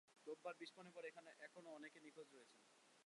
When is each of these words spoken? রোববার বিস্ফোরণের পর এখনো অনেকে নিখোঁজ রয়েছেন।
রোববার 0.27 0.55
বিস্ফোরণের 0.61 0.93
পর 0.95 1.03
এখনো 1.41 1.69
অনেকে 1.77 1.97
নিখোঁজ 1.99 2.27
রয়েছেন। 2.31 2.61